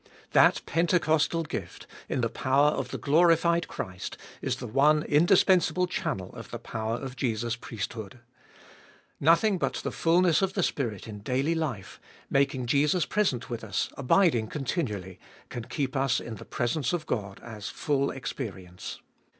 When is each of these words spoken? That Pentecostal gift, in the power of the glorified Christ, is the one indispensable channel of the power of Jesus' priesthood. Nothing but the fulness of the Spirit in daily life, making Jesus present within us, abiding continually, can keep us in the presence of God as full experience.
That 0.31 0.63
Pentecostal 0.65 1.43
gift, 1.43 1.85
in 2.09 2.21
the 2.21 2.27
power 2.27 2.69
of 2.71 2.89
the 2.89 2.97
glorified 2.97 3.67
Christ, 3.67 4.17
is 4.41 4.55
the 4.55 4.65
one 4.65 5.03
indispensable 5.03 5.85
channel 5.85 6.33
of 6.33 6.49
the 6.49 6.57
power 6.57 6.95
of 6.95 7.15
Jesus' 7.15 7.55
priesthood. 7.55 8.17
Nothing 9.19 9.59
but 9.59 9.75
the 9.75 9.91
fulness 9.91 10.41
of 10.41 10.53
the 10.53 10.63
Spirit 10.63 11.07
in 11.07 11.19
daily 11.19 11.53
life, 11.53 11.99
making 12.31 12.65
Jesus 12.65 13.05
present 13.05 13.47
within 13.47 13.69
us, 13.69 13.89
abiding 13.95 14.47
continually, 14.47 15.19
can 15.49 15.65
keep 15.65 15.95
us 15.95 16.19
in 16.19 16.37
the 16.37 16.45
presence 16.45 16.93
of 16.93 17.05
God 17.05 17.39
as 17.43 17.69
full 17.69 18.09
experience. 18.09 19.01